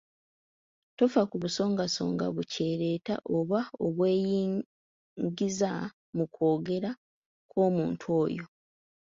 Tofa 0.97 1.21
ku 1.29 1.35
busongasonga 1.43 2.25
bukyereeta 2.35 3.15
oba 3.37 3.59
obweyingiza 3.85 5.71
mu 6.15 6.25
kwogera 6.33 6.91
kw’omuntu 7.49 8.05
oyo. 8.23 8.45